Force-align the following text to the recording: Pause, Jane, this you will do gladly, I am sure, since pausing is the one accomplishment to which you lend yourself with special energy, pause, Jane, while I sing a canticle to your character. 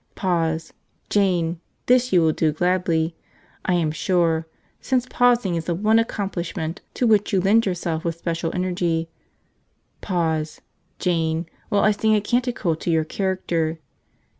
Pause, 0.15 0.73
Jane, 1.11 1.59
this 1.85 2.11
you 2.11 2.21
will 2.23 2.31
do 2.31 2.51
gladly, 2.51 3.15
I 3.65 3.75
am 3.75 3.91
sure, 3.91 4.47
since 4.79 5.05
pausing 5.07 5.53
is 5.53 5.65
the 5.65 5.75
one 5.75 5.99
accomplishment 5.99 6.81
to 6.95 7.05
which 7.05 7.31
you 7.31 7.39
lend 7.39 7.67
yourself 7.67 8.03
with 8.03 8.17
special 8.17 8.49
energy, 8.55 9.11
pause, 10.01 10.59
Jane, 10.97 11.45
while 11.69 11.83
I 11.83 11.91
sing 11.91 12.15
a 12.15 12.19
canticle 12.21 12.75
to 12.77 12.89
your 12.89 13.03
character. 13.05 13.77